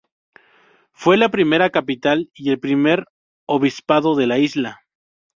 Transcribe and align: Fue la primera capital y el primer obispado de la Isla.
Fue 0.93 1.15
la 1.15 1.29
primera 1.29 1.69
capital 1.69 2.31
y 2.33 2.49
el 2.49 2.59
primer 2.59 3.05
obispado 3.45 4.15
de 4.15 4.25
la 4.25 4.39
Isla. 4.39 4.81